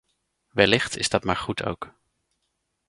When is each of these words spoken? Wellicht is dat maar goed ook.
Wellicht 0.53 0.97
is 0.97 1.09
dat 1.09 1.23
maar 1.23 1.35
goed 1.35 1.63
ook. 1.63 1.93